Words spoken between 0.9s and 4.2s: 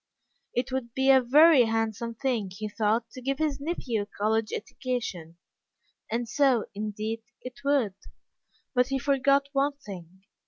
be a very handsome thing, he thought, to give his nephew a